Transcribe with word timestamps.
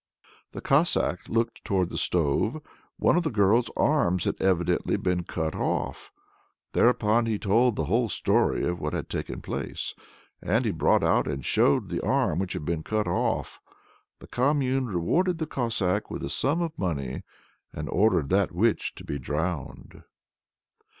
The 0.53 0.61
Cossack 0.61 1.29
looked 1.29 1.63
towards 1.63 1.91
the 1.91 1.97
stove 1.99 2.59
one 2.97 3.15
of 3.17 3.21
the 3.21 3.29
girl's 3.29 3.69
arms 3.77 4.23
had 4.23 4.41
evidently 4.41 4.97
been 4.97 5.23
cut 5.25 5.53
off. 5.53 6.11
Thereupon 6.73 7.27
he 7.27 7.37
told 7.37 7.75
the 7.75 7.85
whole 7.85 8.09
story 8.09 8.63
of 8.65 8.79
what 8.79 8.93
had 8.93 9.09
taken 9.11 9.43
place, 9.43 9.93
and 10.41 10.65
he 10.65 10.71
brought 10.71 11.03
out 11.03 11.27
and 11.27 11.45
showed 11.45 11.89
the 11.89 12.03
arm 12.03 12.39
which 12.39 12.53
had 12.53 12.65
been 12.65 12.81
cut 12.81 13.07
off. 13.07 13.59
The 14.17 14.25
commune 14.27 14.87
rewarded 14.87 15.37
the 15.37 15.45
Cossack 15.45 16.09
with 16.09 16.23
a 16.23 16.31
sum 16.31 16.63
of 16.63 16.75
money, 16.79 17.21
and 17.71 17.87
ordered 17.87 18.29
that 18.29 18.51
witch 18.51 18.95
to 18.95 19.03
be 19.03 19.19
drowned. 19.19 20.01